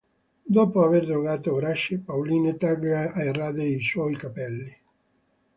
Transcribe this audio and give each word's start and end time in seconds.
Dopo 0.55 0.81
aver 0.83 1.05
drogato 1.05 1.53
Grace, 1.53 1.99
Pauline 1.99 2.57
taglia 2.57 3.13
e 3.13 3.31
rade 3.31 3.65
i 3.65 3.83
suoi 3.83 4.15
capelli. 4.17 4.75